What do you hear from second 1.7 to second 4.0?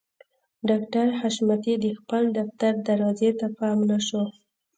د خپل دفتر دروازې ته پام نه